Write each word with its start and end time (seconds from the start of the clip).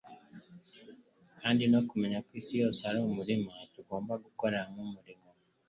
kandi 1.39 1.63
no 1.73 1.79
kumenya 1.89 2.17
ko 2.25 2.31
isi 2.39 2.53
yose 2.61 2.81
ari 2.89 2.99
umurima 3.07 3.51
tugomba 3.73 4.13
gukoreramo 4.23 4.79
umurimo. 4.87 5.27